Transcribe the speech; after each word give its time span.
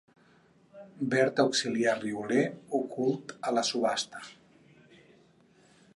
Verb 1.11 1.41
auxiliar 1.43 1.93
rioler 2.05 2.47
ocult 2.79 3.37
a 3.51 3.55
la 3.59 3.67
subhasta. 3.71 4.23